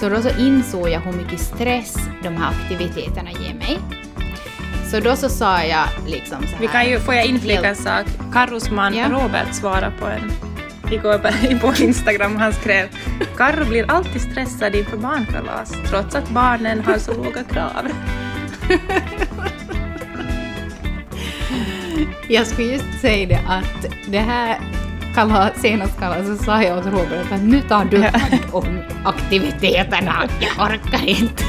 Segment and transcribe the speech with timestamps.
[0.00, 3.78] Så då så insåg jag hur mycket stress de här aktiviteterna ger mig.
[4.90, 6.60] Så då så sa jag liksom så här.
[6.60, 8.06] Vi kan ju, får jag inflika en sak?
[8.32, 9.08] Carros man Ja.
[9.08, 10.32] Robert svarade på en
[10.92, 11.18] igår
[11.60, 12.88] på, Instagram han skrev
[13.36, 17.88] Carro blir alltid stressad inför barnkalas trots att barnen har så låga krav.
[22.28, 24.58] Jag skulle just säga det att det här
[25.14, 30.28] kalas, senast kalaset så sa jag åt Robert att nu tar du hand om aktiviteterna,
[30.40, 31.44] jag orkar inte.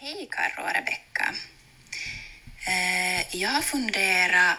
[0.00, 1.34] Hej Karro och Rebecka.
[2.66, 4.56] Eh, jag har funderat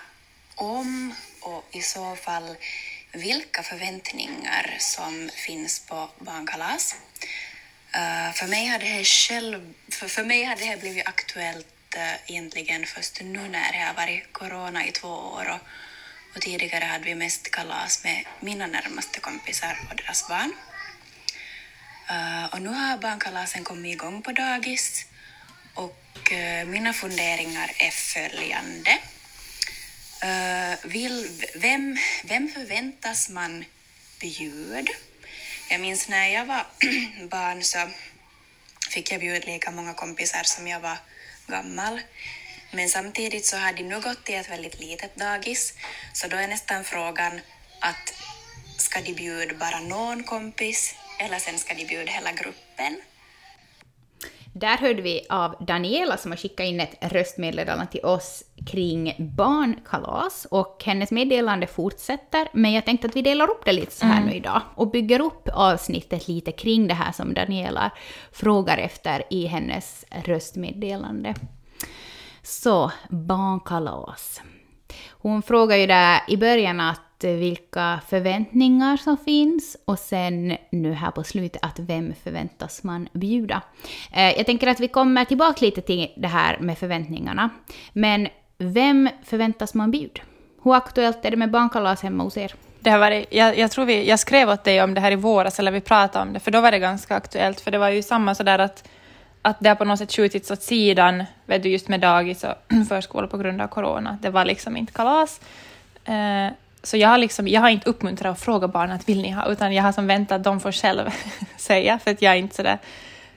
[0.56, 2.56] om och i så fall
[3.12, 6.96] vilka förväntningar som finns på barnkalas.
[7.96, 12.32] Eh, för, mig hade det själv, för, för mig hade det blivit aktuellt att eh,
[12.32, 15.60] egentligen först nu när det har varit corona i två år och,
[16.36, 20.54] och tidigare hade vi mest kalas med mina närmaste kompisar och deras barn.
[22.12, 25.06] Uh, och nu har barnkalasen kommit igång på dagis
[25.74, 28.92] och uh, mina funderingar är följande.
[30.24, 33.66] Uh, vill, vem, vem förväntas man
[34.20, 34.92] bjuda?
[35.70, 36.66] Jag minns när jag var
[37.28, 37.90] barn så
[38.90, 40.98] fick jag bjuda lika många kompisar som jag var
[41.48, 42.02] gammal.
[42.72, 45.74] Men samtidigt så har de nu gått till ett väldigt litet dagis,
[46.14, 47.42] så då är nästan frågan
[47.80, 48.14] att
[48.78, 53.02] ska de bjuda bara någon kompis eller sen ska de bjuda hela gruppen?
[54.60, 60.48] Där hörde vi av Daniela som har skickat in ett röstmeddelande till oss kring barnkalas
[60.52, 64.26] och hennes meddelande fortsätter, men jag tänkte att vi delar upp det lite så här
[64.26, 67.92] nu idag och bygger upp avsnittet lite kring det här som Daniela
[68.32, 71.36] frågar efter i hennes röstmeddelande.
[72.44, 74.42] Så, barnkalas.
[75.10, 81.12] Hon frågar ju där i början att vilka förväntningar som finns och sen nu här
[81.12, 83.62] på slutet att vem förväntas man bjuda.
[84.14, 87.50] Eh, jag tänker att vi kommer tillbaka lite till det här med förväntningarna.
[87.94, 90.22] Men vem förväntas man bjuda?
[90.64, 92.54] Hur aktuellt är det med barnkalas hemma hos er?
[92.80, 95.16] Det har varit, jag, jag tror vi, jag skrev åt dig om det här i
[95.16, 97.90] våras, eller vi pratade om det, för då var det ganska aktuellt, för det var
[97.90, 98.90] ju samma sådär att,
[99.42, 102.56] att det har på något sätt skjutits åt sidan, vet du, just med dagis och
[102.90, 104.18] förskola på grund av corona.
[104.22, 105.42] Det var liksom inte kalas.
[106.06, 106.48] Eh,
[106.88, 109.46] så jag har, liksom, jag har inte uppmuntrat att fråga barnen att vill ni ha,
[109.52, 111.10] utan jag har som väntat att de får själv
[111.58, 112.78] säga, för att jag är inte sådär,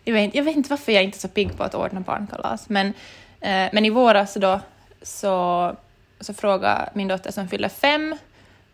[0.05, 1.75] jag vet, inte- jag vet inte varför jag är inte är så pigg på att
[1.75, 2.87] ordna barnkalas, men,
[3.41, 4.61] eh, men i våras då
[5.03, 5.77] så,
[6.21, 8.17] så frågade min dotter som fyller fem,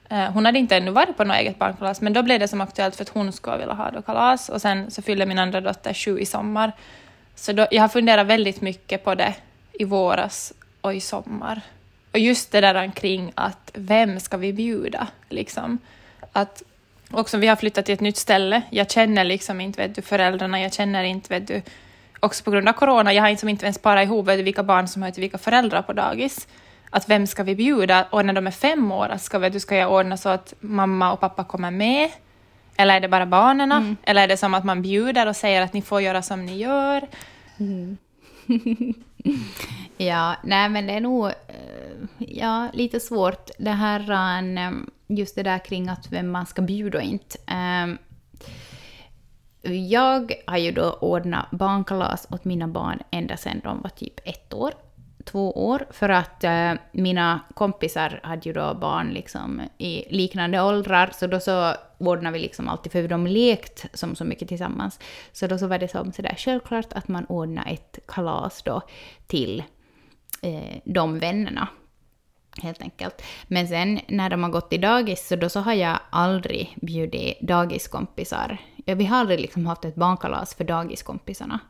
[0.09, 2.61] Eh, Hon hade inte ännu varit på något eget barnkalas, men då blev det som
[2.61, 4.49] aktuellt för att hon skulle vilja ha då kalas.
[4.49, 6.73] Och sen så fyllde min andra dotter sju i sommar.
[7.35, 9.35] Så då, jag har funderat väldigt mycket på det
[9.73, 11.61] i våras och i sommar.
[12.17, 15.09] Och just det där kring att vem ska vi bjuda?
[15.29, 15.79] Liksom.
[16.33, 16.63] Att
[17.11, 18.63] också vi har flyttat till ett nytt ställe.
[18.71, 21.63] Jag känner liksom inte vet du, föräldrarna, jag känner inte vet du,
[22.21, 24.63] också på grund av corona, jag har liksom inte ens parat ihop vet du, vilka
[24.63, 26.49] barn som hör till vilka föräldrar på dagis
[26.91, 28.07] att vem ska vi bjuda?
[28.11, 31.13] Och när de är fem år, ska, vet du, ska jag ordna så att mamma
[31.13, 32.11] och pappa kommer med?
[32.77, 33.97] Eller är det bara barnen?
[34.03, 36.57] Eller är det som att man bjuder och säger att ni får göra som ni
[36.57, 37.07] gör?
[39.99, 41.33] Ja, nej men det är nog eh,
[42.19, 44.11] ja, lite svårt det här
[44.59, 44.71] eh,
[45.07, 47.39] just det där kring att vem man ska bjuda och inte.
[47.47, 47.99] Ehm,
[49.89, 54.55] jag har ju då ordnat barnkalas åt mina barn ända sedan de var typ ett
[54.55, 54.73] år,
[55.27, 61.11] två år, för att eh, mina kompisar hade ju då barn liksom i liknande åldrar,
[61.15, 65.01] så då så ordnade vi liksom alltid, för de lekt som så mycket tillsammans,
[65.33, 68.83] så då så var det som sådär självklart att man ordnade ett kalas då
[69.27, 69.63] till
[70.43, 71.69] eh, de vännerna
[72.63, 73.23] helt enkelt.
[73.47, 77.41] Men sen när de har gått i dagis så då så har jag aldrig bjudit
[77.41, 78.59] dagiskompisar.
[78.85, 81.61] Ja, Vi har aldrig liksom haft ett barnkalas för dagiskompisarna.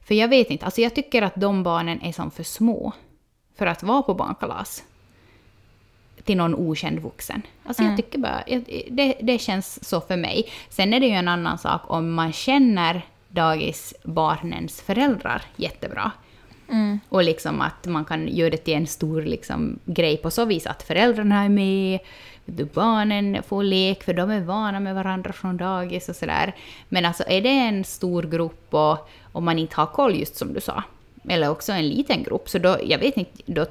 [0.00, 2.92] För jag vet inte, alltså jag tycker att de barnen är som för små
[3.56, 4.84] för att vara på barnkalas
[6.24, 7.42] till någon okänd vuxen.
[7.64, 8.42] Alltså jag tycker bara,
[8.90, 10.48] det, det känns så för mig.
[10.68, 16.12] Sen är det ju en annan sak om man känner dagisbarnens föräldrar jättebra.
[17.08, 20.66] Och liksom att man kan göra det till en stor liksom, grej på så vis
[20.66, 21.98] att föräldrarna är med,
[22.44, 26.54] du, barnen får lek för de är vana med varandra från dagis och sådär.
[26.88, 30.52] Men alltså är det en stor grupp och om man inte har koll just som
[30.52, 30.82] du sa,
[31.28, 33.66] eller också en liten grupp, så då, jag vet inte, då,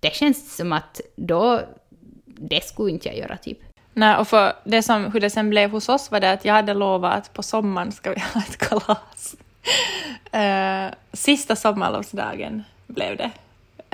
[0.00, 1.60] det känns som att då,
[2.24, 3.58] det skulle inte jag göra typ.
[3.98, 6.54] Nej, och för det som, hur det sen blev hos oss var det att jag
[6.54, 9.36] hade lovat att på sommaren ska vi ha ett kalas.
[10.34, 13.30] uh, sista sommarlovsdagen blev det.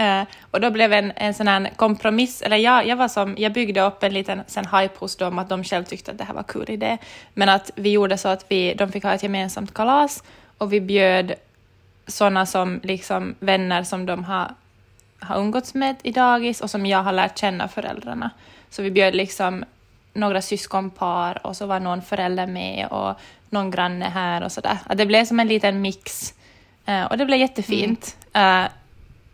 [0.01, 3.53] Uh, och då blev en, en sån här kompromiss, eller jag, jag, var som, jag
[3.53, 6.35] byggde upp en liten sen hype hos dem att de själv tyckte att det här
[6.35, 6.99] var kul idé.
[7.35, 10.23] Men att vi gjorde så att vi, de fick ha ett gemensamt kalas
[10.59, 11.35] och vi bjöd
[12.07, 14.55] sådana som liksom vänner som de har,
[15.19, 18.31] har umgåtts med i dagis och som jag har lärt känna föräldrarna.
[18.71, 19.65] Så vi bjöd liksom
[20.13, 23.15] några syskonpar och så var någon förälder med och
[23.51, 24.79] någon granne här och sådär.
[24.95, 26.35] Det blev som en liten mix
[26.89, 28.17] uh, och det blev jättefint.
[28.33, 28.65] Mm.
[28.65, 28.71] Uh,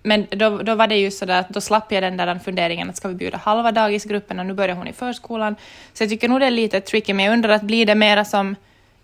[0.03, 2.97] men då, då var det ju sådär att då slapp jag den där funderingen att
[2.97, 5.57] ska vi bjuda halva dagisgruppen och nu börjar hon i förskolan.
[5.93, 8.25] Så jag tycker nog det är lite tricky, men jag undrar att blir det mera
[8.25, 8.57] som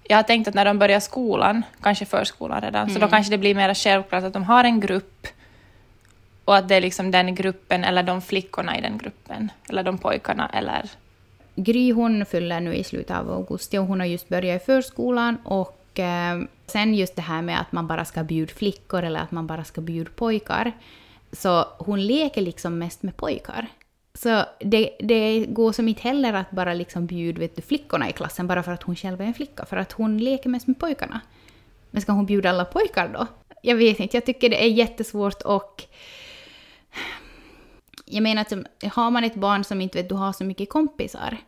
[0.09, 2.95] jag har tänkt att när de börjar skolan, kanske förskolan redan, mm.
[2.95, 3.11] så då mm.
[3.11, 5.27] kanske det blir mer självklart att de har en grupp
[6.45, 9.99] och att det är liksom den gruppen eller de flickorna i den gruppen, eller de
[9.99, 10.91] pojkarna eller...
[11.59, 15.37] Gry hon fyller nu i slutet av augusti och hon har just börjat i förskolan
[15.45, 19.31] och eh, sen just det här med att man bara ska bjuda flickor eller att
[19.31, 20.73] man bara ska bjuda pojkar.
[21.33, 23.67] Så hon leker liksom mest med pojkar.
[24.17, 28.13] Så det, det går som inte heller att bara liksom bjuda vet du, flickorna i
[28.13, 30.79] klassen bara för att hon själv är en flicka, för att hon leker mest med
[30.79, 31.21] pojkarna.
[31.91, 33.27] Men ska hon bjuda alla pojkar då?
[33.63, 35.83] Jag vet inte, jag tycker det är jättesvårt och...
[38.05, 38.53] Jag menar att
[38.93, 41.39] har man ett barn som inte vet du har så mycket kompisar,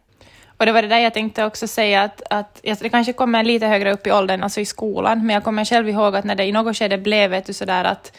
[0.59, 3.67] och det var det där jag tänkte också säga att, att det kanske kommer lite
[3.67, 6.44] högre upp i åldern, alltså i skolan, men jag kommer själv ihåg att när det
[6.44, 8.12] i något skede blev vet du, sådär att,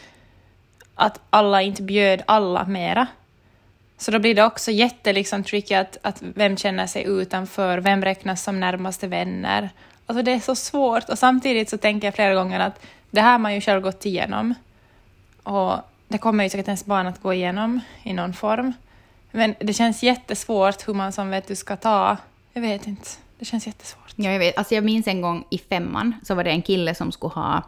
[0.94, 3.06] att alla inte bjöd alla mera,
[4.00, 8.04] så då blir det också jätte liksom, tricky att, att vem känner sig utanför, vem
[8.04, 9.70] räknas som närmaste vänner.
[10.06, 12.80] Alltså det är så svårt och samtidigt så tänker jag flera gånger att
[13.10, 14.54] det här har man ju själv gått igenom
[15.42, 15.76] och
[16.08, 18.72] det kommer ju säkert ens barn att gå igenom i någon form.
[19.30, 22.16] Men det känns jättesvårt hur man som vet du ska ta,
[22.52, 23.08] jag vet inte,
[23.38, 24.12] det känns jättesvårt.
[24.16, 24.58] Ja, jag vet.
[24.58, 27.62] Alltså jag minns en gång i femman så var det en kille som skulle ha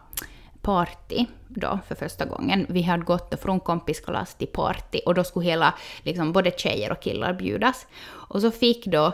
[0.62, 2.66] party då för första gången.
[2.68, 7.02] Vi hade gått från kompiskalas till party och då skulle hela, liksom, både tjejer och
[7.02, 7.86] killar bjudas.
[8.04, 9.06] Och så fick då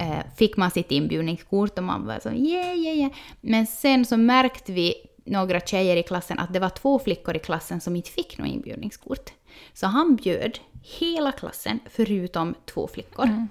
[0.00, 3.12] eh, fick man sitt inbjudningskort och man var så yeah, yeah, yeah.
[3.40, 4.94] Men sen så märkte vi
[5.24, 8.48] några tjejer i klassen att det var två flickor i klassen som inte fick något
[8.48, 9.32] inbjudningskort.
[9.74, 13.24] Så han bjöd hela klassen förutom två flickor.
[13.24, 13.48] Mm.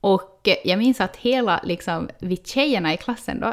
[0.00, 3.52] Och jag minns att hela, liksom, vi tjejerna i klassen då,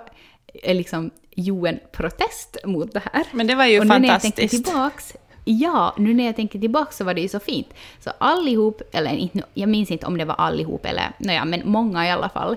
[0.64, 3.26] liksom jo en protest mot det här.
[3.32, 4.38] Men det var ju och fantastiskt.
[4.38, 5.14] Nu när jag tillbaks,
[5.46, 7.68] ja, nu när jag tänker tillbaka så var det ju så fint.
[8.00, 12.08] Så allihop, eller inte, jag minns inte om det var allihop eller, naja, men många
[12.08, 12.56] i alla fall,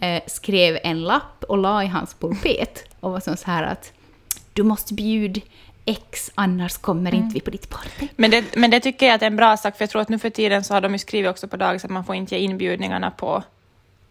[0.00, 3.92] eh, skrev en lapp och la i hans pulpet och var så här att
[4.52, 5.40] du måste bjuda
[5.84, 7.24] X, annars kommer mm.
[7.24, 8.08] inte vi på ditt party.
[8.16, 10.18] Men det, men det tycker jag är en bra sak, för jag tror att nu
[10.18, 12.40] för tiden så har de ju skrivit också på dagis att man får inte ge
[12.40, 13.42] inbjudningarna på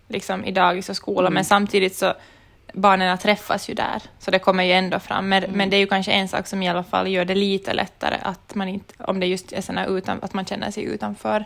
[0.07, 1.33] liksom i dagis och skola, mm.
[1.33, 2.13] men samtidigt så
[2.77, 5.29] barnen träffas ju där, så det kommer ju ändå fram.
[5.29, 5.57] Men, mm.
[5.57, 8.17] men, det är ju kanske en sak som i alla fall gör det lite lättare,
[8.21, 11.45] att man inte, om det just är såna utan, att man känner sig utanför,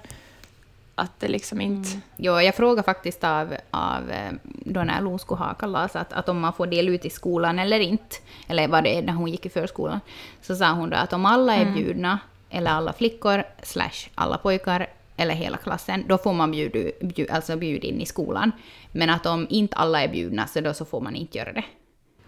[0.96, 1.90] att det liksom inte...
[1.90, 2.02] Mm.
[2.18, 6.30] Jo, jag frågade faktiskt av, av eh, då när Lo skulle ha kalas, att, att
[6.30, 8.16] om man får dela ut i skolan eller inte,
[8.48, 10.00] eller vad det är när hon gick i förskolan,
[10.42, 11.74] så sa hon då att om alla är mm.
[11.74, 12.20] bjudna,
[12.50, 14.88] eller alla flickor, slash alla pojkar,
[15.22, 18.52] eller hela klassen, då får man bjuda, bjud, alltså bjuda in i skolan.
[18.92, 21.64] Men att om inte alla är bjudna, så då så får man inte göra det.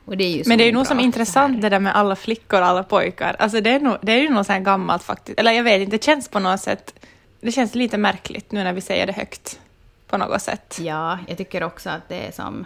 [0.05, 2.83] Det Men det är ju nog som intressant det där med alla flickor och alla
[2.83, 3.35] pojkar.
[3.39, 5.39] Alltså det är, nog, det är ju något så här gammalt faktiskt.
[5.39, 7.05] Eller jag vet inte, det känns på något sätt...
[7.41, 9.59] Det känns lite märkligt nu när vi säger det högt.
[10.07, 10.79] På något sätt.
[10.81, 12.65] Ja, jag tycker också att det är som...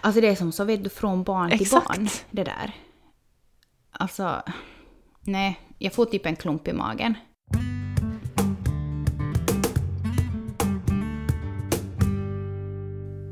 [0.00, 1.88] Alltså det är som så vet du från barn till Exakt.
[1.88, 2.08] barn.
[2.30, 2.72] Det där.
[3.92, 4.42] Alltså...
[5.20, 7.14] Nej, jag får typ en klump i magen.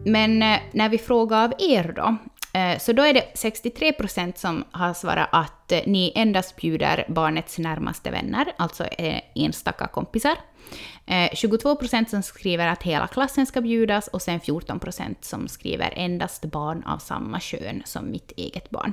[0.08, 2.16] Men eh, när vi frågar av er då,
[2.58, 7.04] eh, så då är det 63 procent som har svarat att eh, ni endast bjuder
[7.08, 8.86] barnets närmaste vänner, alltså
[9.34, 10.36] enstaka kompisar.
[11.32, 15.92] 22 procent som skriver att hela klassen ska bjudas och sen 14 procent som skriver
[15.96, 18.92] endast barn av samma kön som mitt eget barn.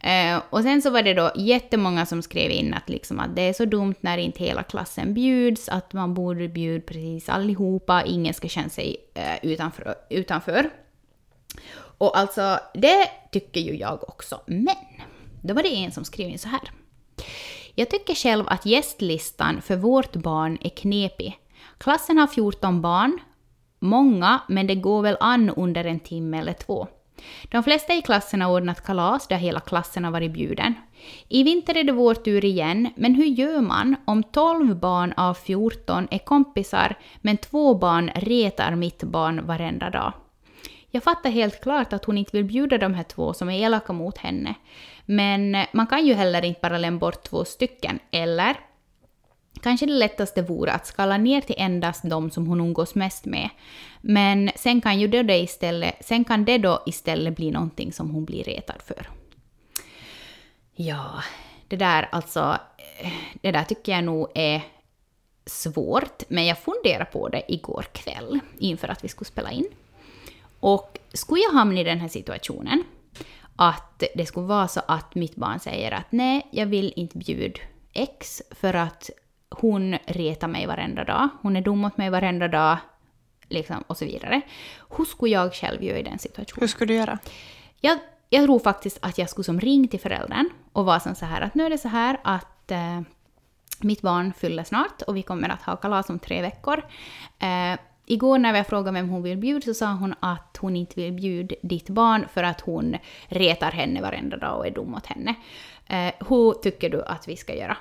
[0.00, 3.42] Eh, och sen så var det då jättemånga som skrev in att, liksom att det
[3.42, 8.34] är så dumt när inte hela klassen bjuds, att man borde bjuda precis allihopa, ingen
[8.34, 10.70] ska känna sig eh, utanför, utanför.
[11.98, 14.40] Och alltså, det tycker ju jag också.
[14.46, 14.76] Men,
[15.42, 16.70] då var det en som skrev in så här.
[17.74, 21.38] Jag tycker själv att gästlistan för vårt barn är knepig.
[21.78, 23.18] Klassen har 14 barn,
[23.78, 26.88] många, men det går väl an under en timme eller två.
[27.48, 30.74] De flesta i klassen har ordnat kalas där hela klassen har varit bjuden.
[31.28, 35.34] I vinter är det vår tur igen, men hur gör man om 12 barn av
[35.34, 40.12] 14 är kompisar men två barn retar mitt barn varenda dag?
[40.90, 43.92] Jag fattar helt klart att hon inte vill bjuda de här två som är elaka
[43.92, 44.54] mot henne.
[45.06, 48.56] Men man kan ju heller inte bara lämna bort två stycken, eller?
[49.60, 53.48] Kanske det lättaste vore att skala ner till endast de som hon umgås mest med.
[54.00, 58.24] Men sen kan, ju det istället, sen kan det då istället bli någonting som hon
[58.24, 59.08] blir retad för.
[60.74, 61.22] Ja,
[61.68, 62.58] det där alltså,
[62.98, 64.62] eh, det där tycker jag nog är
[65.46, 69.66] svårt, men jag funderade på det igår kväll inför att vi skulle spela in.
[70.60, 72.84] Och skulle jag hamna i den här situationen,
[73.56, 77.60] att det skulle vara så att mitt barn säger att nej, jag vill inte bjuda
[77.92, 79.10] X för att
[79.50, 82.78] hon retar mig varenda dag, hon är dum mot mig varenda dag,
[83.48, 84.40] liksom, och så vidare.
[84.96, 86.60] Hur skulle jag själv göra i den situationen?
[86.60, 87.18] Hur skulle du göra?
[87.80, 87.98] Jag,
[88.30, 91.40] jag tror faktiskt att jag skulle som ring till föräldern och vara som så här
[91.40, 93.00] att nu är det så här att eh,
[93.80, 96.82] mitt barn fyller snart och vi kommer att ha kalas om tre veckor.
[97.38, 101.00] Eh, igår när jag frågade vem hon vill bjuda så sa hon att hon inte
[101.00, 102.96] vill bjuda ditt barn för att hon
[103.28, 105.34] retar henne varenda dag och är dum mot henne.
[105.86, 107.76] Eh, hur tycker du att vi ska göra?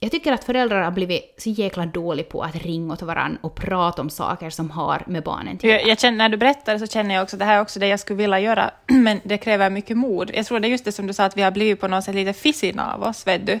[0.00, 3.54] Jag tycker att föräldrar har blivit så jäkla dåliga på att ringa åt varandra och
[3.54, 6.86] prata om saker som har med barnen till jag, jag känner, När du berättar så
[6.86, 9.38] känner jag också att det här är också det jag skulle vilja göra, men det
[9.38, 10.30] kräver mycket mod.
[10.34, 12.04] Jag tror det är just det som du sa, att vi har blivit på något
[12.04, 13.58] sätt lite fissina av oss, vet du.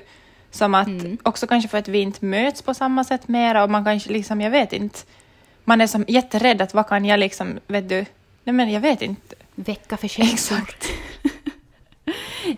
[0.50, 1.18] Som att, mm.
[1.22, 4.40] också kanske för att vi inte möts på samma sätt mera och man kanske liksom,
[4.40, 4.98] jag vet inte,
[5.64, 8.04] man är som jätterädd att vad kan jag liksom, vet du,
[8.44, 9.34] nej men jag vet inte.
[9.54, 10.70] Väcka för känslor.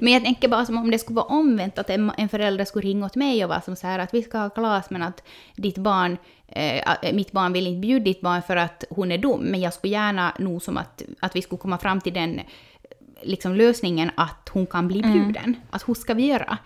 [0.00, 3.06] Men jag tänker bara som om det skulle vara omvänt, att en, förälder skulle ringa
[3.06, 5.22] åt mig och vara som så här att vi ska ha kalas men att
[5.56, 6.16] ditt barn,
[6.48, 9.74] eh, mitt barn vill inte bjuda ditt barn för att hon är dum, men jag
[9.74, 12.40] skulle gärna nog som att, att vi skulle komma fram till den
[13.22, 15.12] liksom lösningen att hon kan bli mm.
[15.12, 15.44] bjuden.
[15.44, 15.60] Mm.
[15.70, 16.58] Att hur ska vi göra?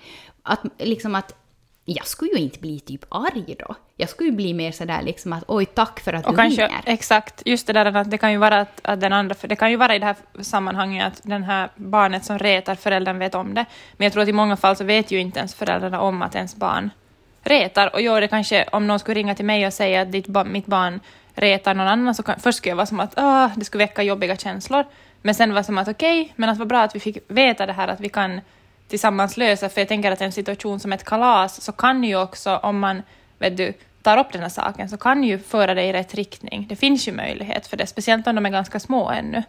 [0.42, 1.43] Att, liksom att
[1.84, 3.74] jag skulle ju inte bli typ arg då.
[3.96, 6.66] Jag skulle ju bli mer sådär liksom att oj tack för att och du kanske,
[6.66, 6.82] ringer.
[6.86, 9.56] Exakt, just det där att det kan ju vara att, att, den andra, för det
[9.56, 13.34] kan ju vara i det här sammanhanget att den här barnet som retar föräldern vet
[13.34, 13.64] om det.
[13.96, 16.34] Men jag tror att i många fall så vet ju inte ens föräldrarna om att
[16.34, 16.90] ens barn
[17.42, 17.94] retar.
[17.94, 20.66] Och gör det kanske, om någon skulle ringa till mig och säga att ditt, mitt
[20.66, 21.00] barn
[21.34, 24.02] retar någon annan så kan, först skulle jag vara som att ah, det skulle väcka
[24.02, 24.84] jobbiga känslor.
[25.22, 27.18] Men sen var det som att okej, okay, men att vad bra att vi fick
[27.28, 28.40] veta det här att vi kan
[28.88, 32.56] tillsammans lösa, för jag tänker att en situation som ett kalas så kan ju också,
[32.56, 33.02] om man
[33.38, 33.72] vet du,
[34.02, 36.66] tar upp den här saken, så kan ju föra det i rätt riktning.
[36.68, 39.42] Det finns ju möjlighet för det, speciellt om de är ganska små ännu.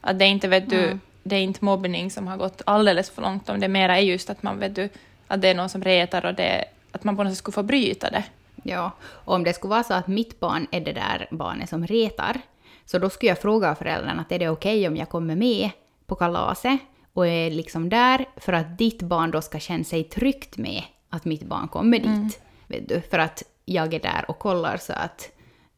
[0.00, 1.00] Att det inte, vet du, mm.
[1.22, 4.30] det är inte mobbning som har gått alldeles för långt, om det mera är just
[4.30, 4.88] att man vet du,
[5.26, 7.62] att det är någon som retar och det, att man på något sätt skulle få
[7.62, 8.24] bryta det.
[8.62, 11.86] Ja, och om det skulle vara så att mitt barn är det där barnet som
[11.86, 12.40] retar,
[12.86, 15.70] så då skulle jag fråga föräldrarna att är det okej okay om jag kommer med
[16.06, 16.80] på kalaset?
[17.12, 21.24] Och är liksom där för att ditt barn då ska känna sig tryggt med att
[21.24, 22.06] mitt barn kommer dit.
[22.06, 22.30] Mm.
[22.66, 25.30] Vet du, för att jag är där och kollar så att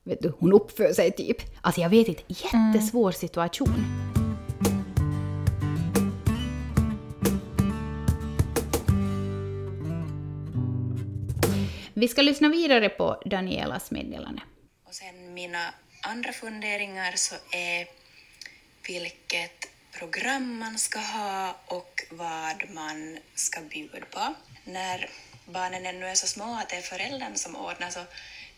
[0.02, 1.36] vet du, hon uppför sig typ.
[1.60, 3.12] Alltså jag vet inte, jättesvår mm.
[3.12, 3.84] situation.
[11.94, 14.42] Vi ska lyssna vidare på Danielas meddelande.
[14.86, 17.86] Och sen mina andra funderingar så är
[18.88, 24.34] vilket program man ska ha och vad man ska bjuda på.
[24.64, 25.10] När
[25.44, 28.04] barnen ännu är så små att det är föräldern som ordnar så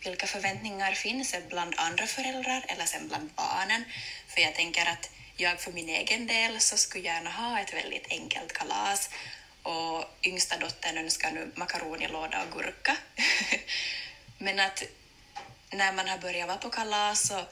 [0.04, 3.84] vilka förväntningar finns det bland andra föräldrar eller sen bland barnen?
[4.28, 8.06] För jag tänker att jag för min egen del så skulle gärna ha ett väldigt
[8.10, 9.10] enkelt kalas
[9.62, 12.96] och yngsta dottern önskar nu makaronilåda och gurka.
[14.38, 14.82] Men att
[15.70, 17.44] när man har börjat vara på kalas så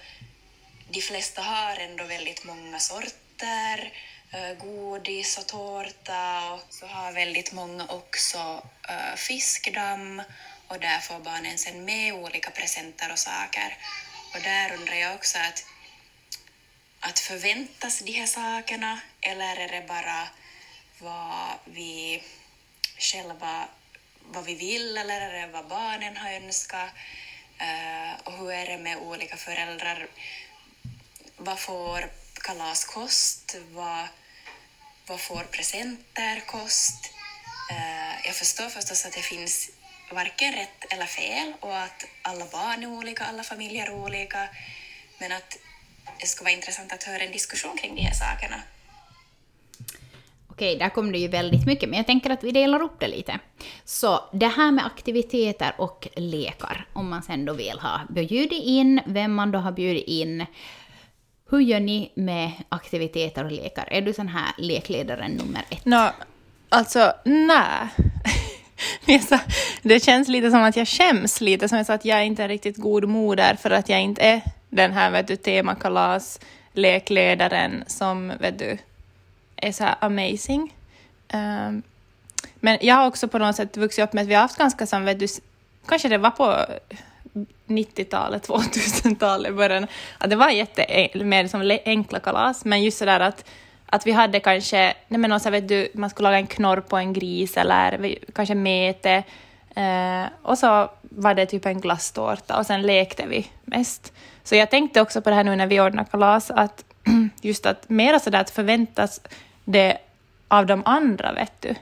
[0.91, 3.93] de flesta har ändå väldigt många sorter nötter,
[4.33, 10.23] eh, godis och tårta och så har väldigt många också eh, fiskdamm
[10.69, 13.77] och där får barnen sen med olika presenter och saker.
[14.35, 15.65] Och där undrar jag också att,
[17.01, 20.29] att förväntas de här sakerna eller är det bara
[20.99, 22.23] vad vi
[22.99, 23.69] själva
[24.33, 26.91] vad vi vill eller är det vad barnen har önskat?
[27.59, 30.07] Eh, och hur är det med olika föräldrar?
[31.37, 32.11] Vad får
[32.47, 34.07] kalaskost, vad,
[35.09, 37.11] vad får presenter kost?
[37.71, 39.71] Eh, jag förstår förstås att det finns
[40.13, 44.49] varken rätt eller fel och att alla barn är olika, alla familjer är olika,
[45.21, 45.59] men att
[46.21, 48.57] det skulle vara intressant att höra en diskussion kring de här sakerna.
[50.49, 53.09] Okej, där kom det ju väldigt mycket, men jag tänker att vi delar upp det
[53.09, 53.39] lite.
[53.85, 59.01] Så det här med aktiviteter och lekar, om man sen då vill ha bjudit in,
[59.07, 60.47] vem man då har bjudit in,
[61.55, 63.89] hur gör ni med aktiviteter och lekar?
[63.91, 65.85] Är du sån här lekledaren nummer ett?
[65.85, 66.11] No,
[66.69, 67.89] alltså, nej.
[69.83, 72.43] det känns lite som att jag skäms lite, som jag sa att jag är inte
[72.43, 76.41] en riktigt god moder för att jag inte är den här vet du, temakalas
[76.73, 78.79] lekledaren som, vet du,
[79.57, 80.75] är så här amazing.
[81.33, 81.83] Um,
[82.55, 84.87] men jag har också på något sätt vuxit upp med att vi har haft ganska
[84.87, 85.27] som, vet du,
[85.87, 86.67] kanske det var på
[87.67, 89.87] 90-talet, 2000-talet, början,
[90.19, 93.45] att det var jätte, mer som enkla kalas, men just sådär att,
[93.87, 96.97] att vi hade kanske, nej men också, vet du, man skulle laga en knorr på
[96.97, 99.23] en gris eller kanske mete,
[99.77, 104.13] eh, och så var det typ en glasstårta och sen lekte vi mest.
[104.45, 106.85] Så jag tänkte också på det här nu när vi ordnar kalas, att
[107.43, 109.21] just att mera sådär att förväntas
[109.65, 109.99] det
[110.49, 111.75] av de andra, vet du,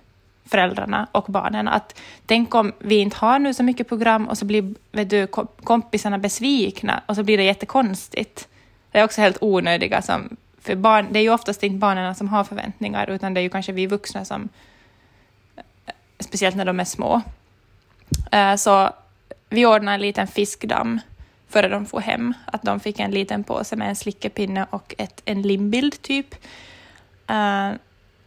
[0.45, 1.69] föräldrarna och barnen.
[1.69, 5.27] Att tänk om vi inte har nu så mycket program och så blir vet du,
[5.65, 8.49] kompisarna besvikna och så blir det jättekonstigt.
[8.91, 12.29] Det är också helt onödiga som, för barn, det är ju oftast inte barnen som
[12.29, 14.49] har förväntningar utan det är ju kanske vi vuxna som,
[16.21, 17.23] speciellt när de är små.
[18.33, 18.91] Eh, så
[19.49, 21.01] vi ordnade en liten fiskdamm
[21.49, 25.23] före de får hem, att de fick en liten påse med en slickepinne och ett,
[25.25, 26.35] en limbild typ.
[27.27, 27.71] Eh,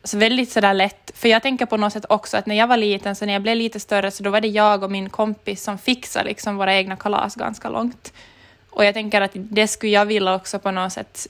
[0.05, 2.77] så väldigt sådär lätt, för jag tänker på något sätt också att när jag var
[2.77, 5.63] liten, så när jag blev lite större, så då var det jag och min kompis
[5.63, 8.13] som fixade liksom våra egna kalas ganska långt.
[8.69, 11.27] Och jag tänker att det skulle jag vilja också på något sätt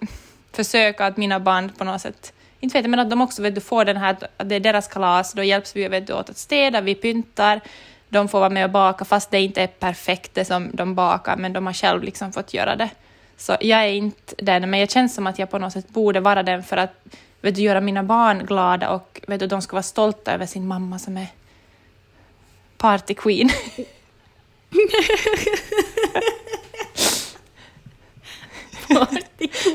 [0.52, 3.54] försöka att mina barn på något sätt, inte vet jag, men att de också vet
[3.54, 6.30] du, får den här, att det är deras kalas, då hjälps vi vet du, åt
[6.30, 7.60] att städa, vi pyntar,
[8.08, 11.36] de får vara med och baka, fast det inte är perfekt det som de bakar,
[11.36, 12.90] men de har själv liksom fått göra det.
[13.36, 16.20] Så jag är inte den, men jag känns som att jag på något sätt borde
[16.20, 17.04] vara den för att
[17.40, 20.66] vet du, göra mina barn glada och vet du, de ska vara stolta över sin
[20.66, 21.26] mamma som är
[22.76, 23.50] party queen.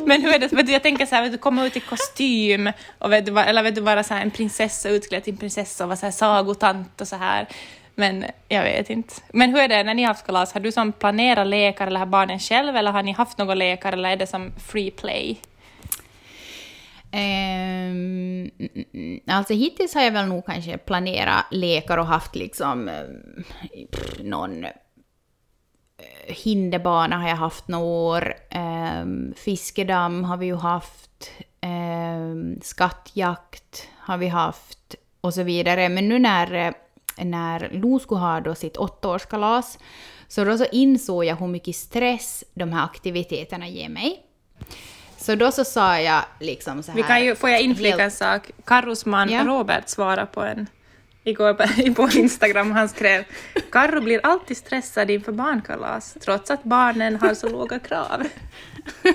[0.05, 1.79] Men hur är det, vet du, jag tänker så här, vet du, komma ut i
[1.79, 5.37] kostym, och vet du, eller vet du, vara så här, en prinsessa utklädd till en
[5.37, 7.47] prinsessa och vara så här sagotant och så här.
[8.01, 9.13] Men jag vet inte.
[9.34, 10.53] Men hur är det när ni har haft kalas?
[10.53, 13.93] Har du som planerat lekar eller har barnen själv eller har ni haft några lekar
[13.93, 15.39] eller är det som free play?
[17.13, 18.51] Um,
[19.27, 23.43] alltså hittills har jag väl nog kanske planerat lekar och haft liksom um,
[24.20, 24.72] någon eh,
[26.27, 28.34] hinderbana har jag haft några år,
[29.01, 35.90] um, fiskedamm har vi ju haft, um, skattjakt har vi haft och så vidare.
[35.90, 36.74] Men nu när, eh,
[37.17, 39.79] när Lo skulle ha då sitt åttaårskalas
[40.27, 44.24] så då så insåg jag hur mycket stress de här aktiviteterna ger mig.
[45.17, 46.97] Så då så sa jag liksom så här...
[46.97, 48.51] Vi kan ju, får jag inflika en sak?
[48.65, 49.43] Karros man ja.
[49.43, 50.67] Robert svarade på en
[51.24, 52.71] igår på, på Instagram.
[52.71, 53.24] Han skrev
[53.71, 58.24] Karro blir alltid stressad inför barnkalas trots att barnen har så låga krav.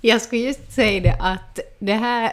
[0.00, 2.32] Jag skulle just säga det att det här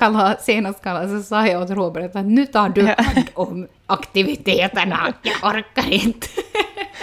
[0.00, 5.54] kalas, senast kalaset sa jag åt Robert att nu tar du hand om aktiviteterna, jag
[5.54, 6.26] orkar inte.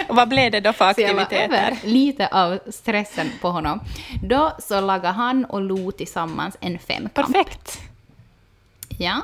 [0.09, 1.77] Och vad blev det då för aktiviteter?
[1.81, 3.79] Så lite av stressen på honom.
[4.23, 7.13] Då så lagade han och Lo tillsammans en femkamp.
[7.13, 7.79] Perfekt!
[8.99, 9.21] Ja.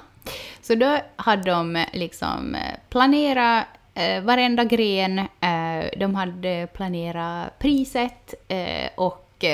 [0.61, 2.57] Så då hade de liksom
[2.89, 9.45] planerat eh, varenda gren, eh, de hade planerat priset eh, och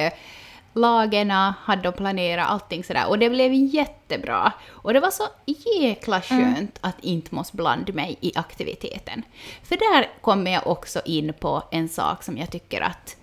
[0.74, 4.52] lagerna hade de planerat allting sådär och det blev jättebra.
[4.70, 6.22] Och det var så jäkla mm.
[6.22, 6.70] skönt mm.
[6.82, 9.24] att inte måste blanda mig i aktiviteten.
[9.64, 13.16] För där kommer jag också in på en sak som jag tycker att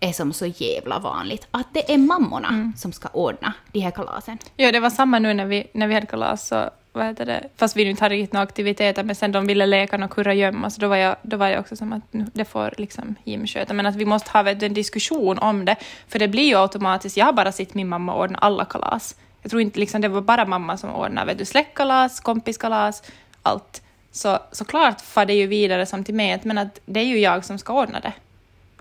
[0.00, 2.72] är som så jävla vanligt, att det är mammorna mm.
[2.76, 4.38] som ska ordna de här kalasen.
[4.56, 7.48] Ja, det var samma nu när vi, när vi hade kalas, så vad heter det,
[7.56, 10.80] fast vi inte hade riktigt några aktiviteter, men sen de ville leka och kurragömma, så
[10.80, 13.74] då var, jag, då var jag också som att nu, det får liksom Jim sköta,
[13.74, 15.76] men att vi måste ha en diskussion om det,
[16.08, 19.16] för det blir ju automatiskt, jag har bara sett min mamma ordna alla kalas.
[19.42, 23.02] Jag tror inte liksom det var bara mamma som ordnade, vet du, släktkalas, kompiskalas,
[23.42, 23.82] allt.
[24.10, 27.44] Så såklart far det ju vidare som till mig, men att det är ju jag
[27.44, 28.12] som ska ordna det.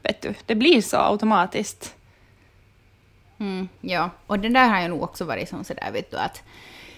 [0.01, 1.95] Vet du, det blir så automatiskt.
[3.39, 6.43] Mm, ja, och det där har jag nog också varit som sådär, vet du, att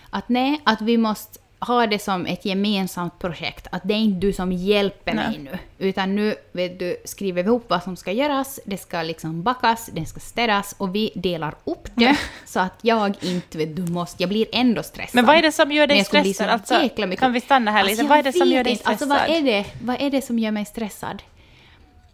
[0.10, 3.67] att nej, att vi måste ha det som ett gemensamt projekt.
[3.72, 5.28] Att det är inte du som hjälper nej.
[5.28, 5.58] mig nu.
[5.88, 9.89] Utan nu vet du, skriver vi ihop vad som ska göras, det ska liksom bakas,
[9.93, 12.17] det ska städas och vi delar upp det.
[12.45, 15.15] så att jag inte vet du måste, jag blir ändå stressad.
[15.15, 16.50] Men vad är det som gör dig stressad?
[16.50, 18.02] Alltså, kan vi stanna här lite?
[18.02, 18.91] Alltså, vad är det som gör dig stressad?
[18.91, 21.24] Alltså, vad, är det, vad är det som gör mig stressad?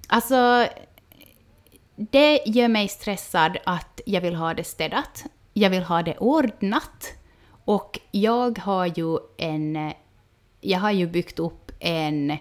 [0.07, 0.67] Alltså,
[1.95, 5.23] det gör mig stressad att jag vill ha det städat.
[5.53, 7.11] Jag vill ha det ordnat.
[7.65, 9.93] Och jag har ju en...
[10.61, 12.37] Jag har ju byggt upp en...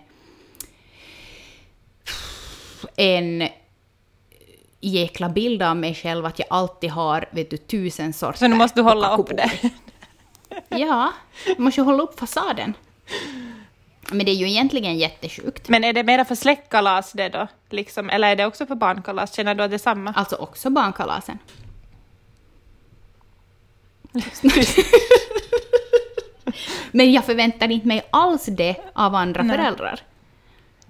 [2.97, 3.49] En
[4.81, 8.57] jäkla bild av mig själv att jag alltid har vet du, tusen sorter Så nu
[8.57, 9.51] måste du hålla upp det?
[10.69, 11.13] ja,
[11.47, 12.75] jag måste hålla upp fasaden.
[14.11, 15.69] Men det är ju egentligen jättesjukt.
[15.69, 17.47] Men är det mera för släktkalas det då?
[17.71, 19.35] Liksom, eller är det också för barnkalas?
[19.35, 20.13] Känner du att det är samma?
[20.13, 21.39] Alltså också barnkalasen.
[26.91, 29.57] Men jag förväntar inte mig alls det av andra Nej.
[29.57, 30.01] föräldrar.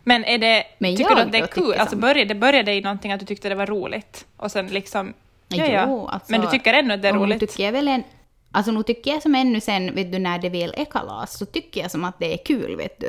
[0.04, 1.64] Men är det, Men tycker jag du att det är kul?
[1.66, 4.26] tycker Alltså började, det började i någonting att du tyckte det var roligt?
[4.37, 5.14] Och sen liksom...
[5.48, 5.84] Ja, ja.
[5.88, 7.40] Jo, alltså- Men du tycker ändå att det är roligt?
[7.40, 8.04] Tycker jag väl en,
[8.50, 11.46] alltså nu tycker jag som ännu sen, vet du, när det väl är kalas, så
[11.46, 13.06] tycker jag som att det är kul, vet du.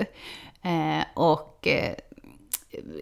[0.70, 1.94] Eh, och eh,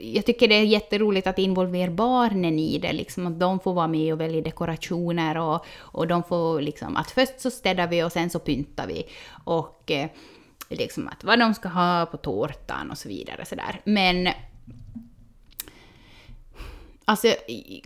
[0.01, 3.87] jag tycker det är jätteroligt att involvera barnen i det, liksom att de får vara
[3.87, 8.11] med och välja dekorationer och, och de får liksom att först så städar vi och
[8.11, 9.03] sen så pyntar vi.
[9.43, 10.09] Och eh,
[10.69, 13.81] liksom att vad de ska ha på tårtan och så vidare sådär.
[13.83, 14.27] Men
[17.05, 17.27] Alltså,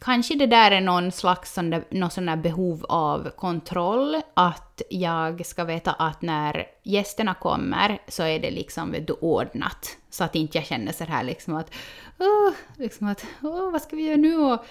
[0.01, 4.81] kanske det där är någon slags sån där, någon sån där behov av kontroll, att
[4.89, 9.97] jag ska veta att när gästerna kommer så är det liksom vet du, ordnat.
[10.09, 11.71] Så att inte jag känner så här liksom att,
[12.19, 14.37] åh, liksom att oh, vad ska vi göra nu?
[14.37, 14.65] Och,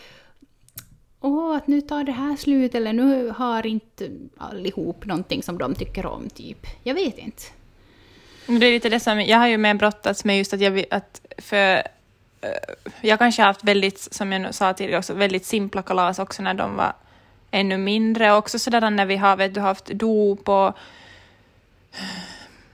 [1.20, 5.74] åh, att nu tar det här slut, eller nu har inte allihop någonting som de
[5.74, 6.66] tycker om, typ.
[6.82, 7.42] Jag vet inte.
[8.46, 11.20] Det är lite det som, jag har ju med brottats med just att jag att
[11.38, 11.82] för
[12.40, 12.50] Eh,
[13.00, 16.54] jag kanske har haft väldigt, som jag sa tidigare också, väldigt simpla kalas också när
[16.54, 16.92] de var
[17.50, 18.32] ännu mindre.
[18.32, 20.76] Och också sådär när vi har vet du, haft dop och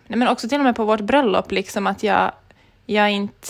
[0.07, 2.33] Nej, men också till och med på vårt bröllop, liksom att jag,
[2.87, 3.49] jag inte...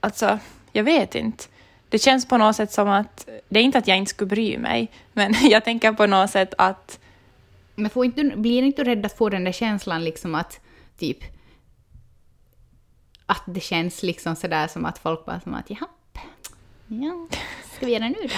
[0.00, 0.38] Alltså,
[0.72, 1.44] jag vet inte.
[1.88, 3.28] Det känns på något sätt som att...
[3.48, 6.54] Det är inte att jag inte skulle bry mig, men jag tänker på något sätt
[6.58, 6.98] att...
[7.74, 10.60] Men får inte, blir inte du rädd att få den där känslan liksom att
[10.98, 11.18] typ
[13.30, 16.18] att det känns liksom sådär som att folk bara som att japp,
[16.86, 17.26] ja,
[17.76, 18.28] ska vi göra nu då?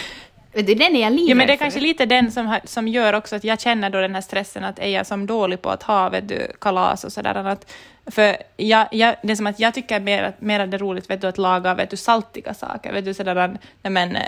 [0.52, 1.64] Vet du, den är jag livrädd Ja, men det är för.
[1.64, 4.78] kanske lite den som, som gör också att jag känner då den här stressen att
[4.78, 7.34] är jag som dålig på att ha vet du, kalas och sådär.
[7.34, 7.72] Att,
[8.06, 11.20] för jag, jag, det är som att jag tycker mer, mer det är roligt vet
[11.20, 12.92] du, att laga vet du, saltiga saker.
[12.92, 13.50] Vet du, sådär, att-
[13.82, 14.22] nej, men, eh,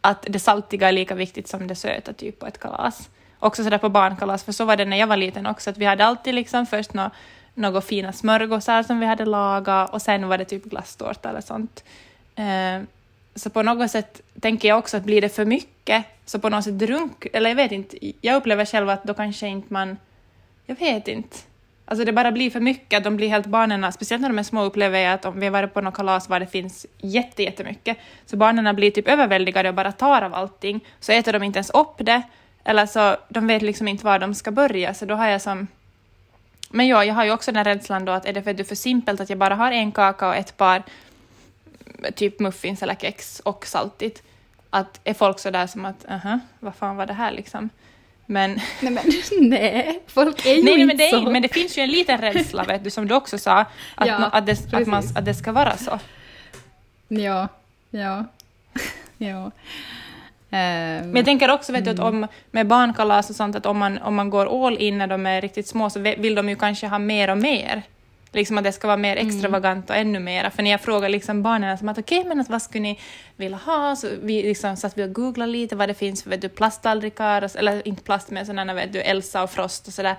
[0.00, 3.08] att det saltiga är lika viktigt som det söta typ på ett kalas.
[3.38, 5.84] Också sådär på barnkalas, för så var det när jag var liten också, att vi
[5.84, 7.10] hade alltid liksom först nå,
[7.60, 11.84] några fina smörgåsar som vi hade lagat och sen var det typ glasstårta eller sånt.
[12.36, 12.82] Eh,
[13.34, 16.64] så på något sätt tänker jag också att blir det för mycket, så på något
[16.64, 17.26] sätt drunk...
[17.32, 19.96] Eller jag vet inte, jag upplever själv att då kanske inte man...
[20.66, 21.36] Jag vet inte.
[21.84, 24.42] Alltså det bara blir för mycket, att de blir helt barnen, speciellt när de är
[24.42, 27.42] små upplever jag att om vi har varit på något kalas var det finns jätte,
[27.42, 27.96] jättemycket,
[28.26, 31.70] så barnen blir typ överväldigade och bara tar av allting, så äter de inte ens
[31.70, 32.22] upp det,
[32.64, 35.66] eller så de vet liksom inte var de ska börja, så då har jag som...
[36.70, 38.56] Men ja, jag har ju också den här rädslan då att är det för att
[38.56, 40.82] det är för simpelt att jag bara har en kaka och ett par
[42.14, 44.22] typ muffins eller kex och saltigt,
[44.70, 47.70] att är folk så där som att aha, vad fan var det här liksom?
[48.26, 49.04] Men, Nej, men
[49.50, 51.28] nej, folk är ju nej, nej, inte men, det så.
[51.28, 53.58] är, men det finns ju en liten rädsla, vet du, som du också sa,
[53.94, 55.98] att, Ja, att, det, att, man, att det ska vara så.
[57.08, 57.48] Ja,
[57.90, 58.24] ja,
[59.18, 59.50] ja.
[60.50, 63.78] Ehm, Men jag tänker också vet du, att om, med barnkalas och sånt, att om
[63.78, 66.56] man, om man går all in när de är riktigt små så vill de ju
[66.56, 67.82] kanske ha mer och mer.
[68.32, 69.28] Liksom att det ska vara mer Mm.
[69.28, 70.50] extravagant och ännu mera.
[70.50, 72.98] För när jag frågar liksom barnen som att okej, men att vad skulle ni
[73.36, 73.96] vilja ha?
[73.96, 77.42] Så vi liksom satt vi och googlade lite vad det finns för vet du, plasttallrikar,
[77.44, 80.16] och eller inte plast men sådana vet du, Elsa och Frost och sådär.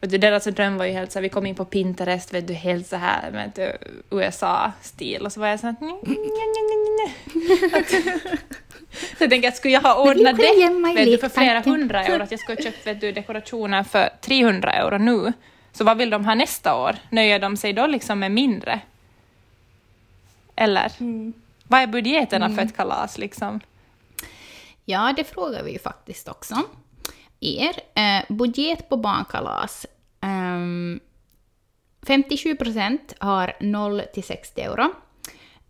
[0.00, 2.46] Vet du, deras dröm var ju helt så här, vi kom in på Pinterest, vet
[2.48, 3.76] du, helt så här med
[4.10, 7.14] USA-stil och så var jag så här, "Nej, nej, nej, nej,
[7.72, 8.54] nej." Att-
[8.94, 10.42] Så jag tänker att skulle jag ha ordnat det
[10.94, 14.08] vet du, för flera hundra euro, att jag skulle ha köpt vet du, dekorationer för
[14.20, 15.32] 300 euro nu,
[15.72, 16.96] så vad vill de ha nästa år?
[17.10, 18.80] Nöjer de sig då liksom med mindre?
[20.56, 20.92] Eller?
[21.64, 23.60] Vad är budgeterna för ett kalas liksom?
[24.84, 26.54] Ja, det frågar vi ju faktiskt också
[27.44, 27.80] er.
[27.94, 29.86] Eh, budget på barnkalas.
[30.20, 31.00] Ehm,
[32.06, 34.92] 57 procent har 0 till 60 euro.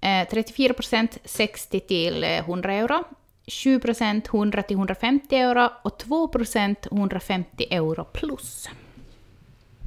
[0.05, 3.05] Eh, 34 procent 60 till eh, 100 euro.
[3.47, 8.69] 7 procent 100 till 150 euro och 2 procent 150 euro plus.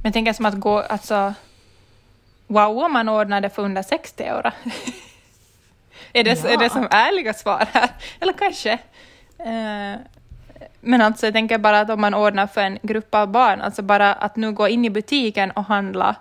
[0.02, 1.34] Men tänker som att gå, alltså...
[2.46, 4.50] Wow, om man ordnar det för under 60 euro.
[6.12, 6.50] är, det, Ja.
[6.50, 7.90] är det som ärliga svar här?
[8.20, 8.72] Eller kanske?
[9.38, 10.00] Eh,
[10.80, 13.82] men alltså jag tänker bara att om man ordnar för en grupp av barn, alltså
[13.82, 16.16] bara att nu gå in i butiken och handla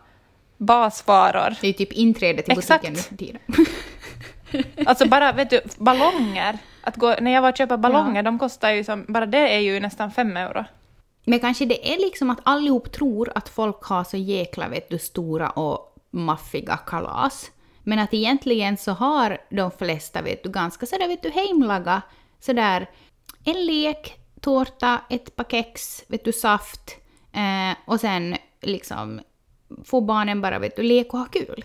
[0.57, 1.55] basvaror.
[1.61, 2.89] Det är ju typ inträde till Exakt.
[2.89, 3.41] butiken tiden.
[4.85, 6.57] Alltså bara, vet du, ballonger.
[6.81, 9.59] Att gå, när jag var och köpa ballonger, de kostar ju som, bara det är
[9.59, 10.63] ju nästan fem euro.
[11.25, 14.99] Men kanske det är liksom att allihop tror att folk har så jäkla vet du,
[14.99, 17.51] stora och maffiga kalas.
[17.83, 22.01] Men att egentligen så har de flesta vet du, ganska sådär vet du, hemlaga
[22.39, 22.89] sådär
[23.45, 26.95] en lek, tårta, ett par kex, vet du, saft
[27.33, 29.21] eh, och sen liksom
[29.85, 31.63] får barnen bara vet du, leka och ha kul.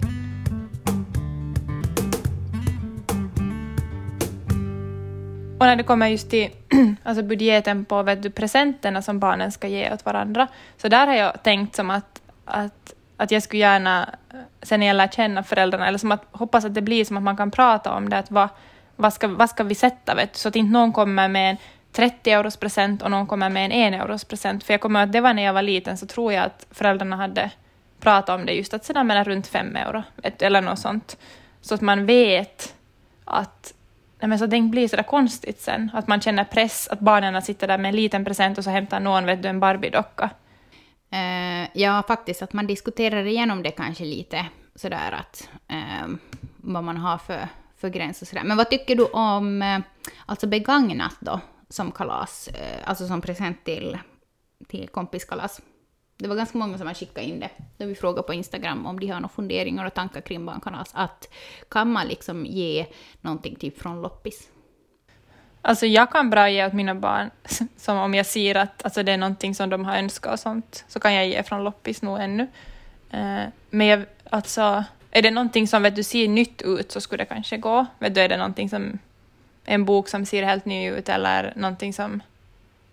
[5.62, 6.50] Och när det kommer just till
[7.02, 11.14] alltså budgeten på vet du, presenterna som barnen ska ge åt varandra, så där har
[11.14, 15.42] jag tänkt som att, att, att jag skulle gärna, eh, sen när jag lär känna
[15.42, 18.18] föräldrarna, eller som att hoppas att det blir som att man kan prata om det,
[18.18, 18.48] att vad,
[18.96, 21.56] vad, ska, vad ska vi sätta, vet du, så att inte någon kommer med en
[21.92, 24.64] 30 euros present och någon kommer med en 1 euros present.
[24.64, 27.16] För jag kommer att det var när jag var liten så tror jag att föräldrarna
[27.16, 27.50] hade
[28.00, 31.16] pratat om det just att sådär mellan runt 5 euro eller något sånt.
[31.60, 32.74] Så att man vet
[33.24, 33.74] att
[34.22, 37.68] nej men så det blir sådär konstigt sen, att man känner press, att barnen sitter
[37.68, 40.30] där med en liten present och så hämtar någon vet du, en Barbie-docka.
[41.14, 46.14] Uh, ja, faktiskt att man diskuterar igenom det kanske lite sådär att uh,
[46.56, 48.44] vad man har för, för gräns och sådär.
[48.44, 49.80] Men vad tycker du om uh,
[50.26, 51.40] alltså begagnat då?
[51.68, 52.48] som kalas,
[52.84, 53.98] alltså som present till,
[54.68, 55.60] till kompiskalas.
[56.22, 57.50] Det var ganska många som har skickat in det.
[57.78, 60.90] Då vi frågade på Instagram om de har några funderingar och tankar kring barnkalas.
[60.94, 61.28] Att
[61.68, 62.86] kan man liksom ge
[63.20, 64.48] någonting typ från loppis?
[65.62, 67.30] Alltså jag kan bra ge åt mina barn,
[67.76, 70.84] som om jag ser att alltså det är någonting som de har önskat och sånt,
[70.88, 72.42] så kan jag ge från loppis nog ännu.
[73.10, 77.22] Eh, men jag, alltså, är det någonting som vet du, ser nytt ut så skulle
[77.22, 77.86] det kanske gå.
[77.98, 78.98] Vet du, är det någonting som
[79.64, 82.22] en bok som ser helt ny ut eller någonting som,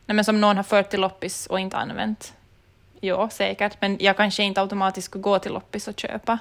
[0.05, 2.33] nej men som någon har fört till loppis och inte använt.
[3.01, 6.39] Ja, säkert, men jag kanske inte automatiskt skulle gå till loppis och köpa.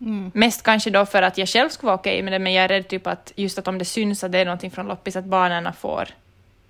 [0.00, 0.30] Mm.
[0.34, 2.64] Mest kanske då för att jag själv skulle vara okej okay med det, men jag
[2.64, 5.16] är rädd typ att just att om det syns att det är någonting från loppis,
[5.16, 6.08] att barnen får,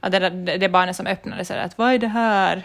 [0.01, 2.62] att det, det, det är barnen som öppnar det, så att vad är det här?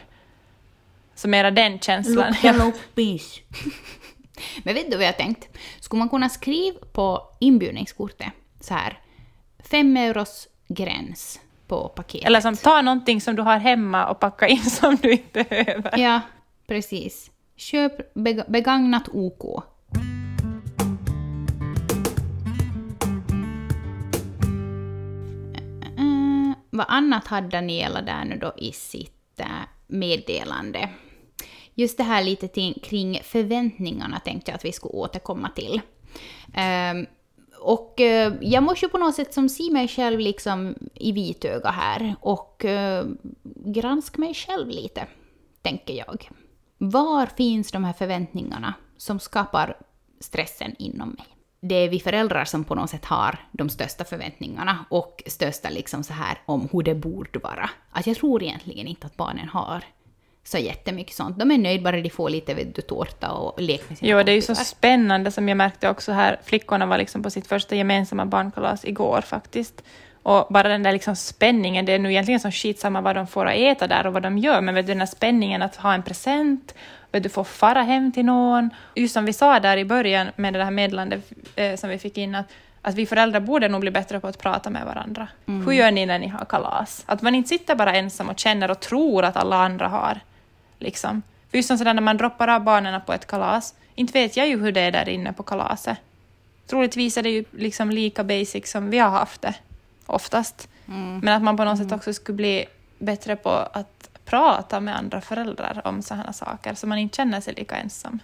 [1.15, 2.27] Så mera den känslan.
[2.31, 3.39] Lukta loppis.
[4.63, 5.57] men vet du vad jag tänkt?
[5.79, 8.27] Skulle man kunna skriva på inbjudningskortet
[8.59, 8.99] så här,
[9.69, 12.27] fem euros gräns på paketet.
[12.27, 15.99] Eller som ta någonting som du har hemma och packa in som du inte behöver.
[15.99, 16.21] Ja,
[16.67, 17.31] precis.
[17.55, 18.13] Köp
[18.47, 19.63] begagnat OK.
[25.99, 29.45] Uh, vad annat hade Daniela där nu då i sitt uh,
[29.87, 30.89] meddelande?
[31.73, 35.81] Just det här lite kring förväntningarna tänkte jag att vi skulle återkomma till.
[36.45, 37.05] Um,
[37.65, 41.69] och eh, jag måste ju på något sätt som se mig själv liksom i vitöga
[41.69, 43.05] här och eh,
[43.65, 45.07] granska mig själv lite,
[45.61, 46.29] tänker jag.
[46.77, 49.77] Var finns de här förväntningarna som skapar
[50.19, 51.25] stressen inom mig?
[51.61, 56.03] Det är vi föräldrar som på något sätt har de största förväntningarna och största liksom
[56.03, 57.69] så här om hur det borde vara.
[57.91, 59.83] Att jag tror egentligen inte att barnen har
[60.47, 61.39] så jättemycket sånt.
[61.39, 64.23] De är nöjda bara de får lite vet du, tårta och lek med sina Jo,
[64.23, 66.39] det är ju så spännande som jag märkte också här.
[66.43, 69.83] Flickorna var liksom på sitt första gemensamma barnkalas igår faktiskt.
[70.23, 73.45] Och bara den där liksom spänningen, det är nu egentligen så skitsamma vad de får
[73.45, 75.93] att äta där och vad de gör, men vet du, den här spänningen att ha
[75.93, 76.75] en present,
[77.11, 78.69] vet du, få fara hem till någon.
[78.95, 82.17] Just som vi sa där i början med det här meddelandet eh, som vi fick
[82.17, 82.45] in, att,
[82.81, 85.27] att vi föräldrar borde nog bli bättre på att prata med varandra.
[85.47, 85.65] Mm.
[85.65, 87.03] Hur gör ni när ni har kalas?
[87.05, 90.19] Att man inte sitter bara ensam och känner och tror att alla andra har
[90.79, 91.21] Liksom.
[91.49, 94.59] För just sådär när man droppar av barnen på ett kalas, inte vet jag ju
[94.59, 95.97] hur det är där inne på kalaset.
[96.67, 99.55] Troligtvis är det ju liksom lika basic som vi har haft det,
[100.05, 100.69] oftast.
[100.87, 101.19] Mm.
[101.19, 101.97] Men att man på något sätt mm.
[101.97, 102.65] också skulle bli
[102.99, 107.53] bättre på att prata med andra föräldrar om sådana saker, så man inte känner sig
[107.53, 108.19] lika ensam.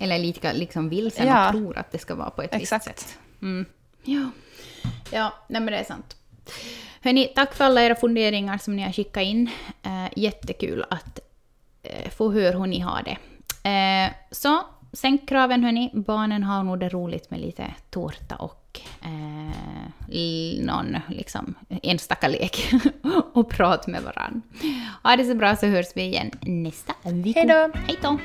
[0.00, 1.46] Eller lika liksom vilsen ja.
[1.46, 2.88] och tror att det ska vara på ett Exakt.
[2.88, 3.18] visst sätt.
[3.42, 3.66] Mm.
[4.02, 4.30] Ja,
[5.10, 6.16] ja nej men det är sant.
[7.00, 9.50] Hörni, tack för alla era funderingar som ni har skickat in.
[9.82, 11.29] Äh, jättekul att Eh,
[12.16, 13.16] få höra hur ni har det.
[13.70, 14.62] Eh, så
[14.92, 21.54] sänk kraven hörni, barnen har nog det roligt med lite tårta och eh, någon liksom,
[21.82, 22.72] enstaka lek
[23.32, 24.40] och prat med varandra.
[25.02, 27.40] Ha det så bra så hörs vi igen nästa vecka.
[27.40, 28.18] Hej då!